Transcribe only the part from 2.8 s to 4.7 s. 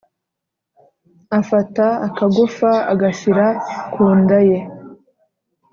agashyira ku nda ye.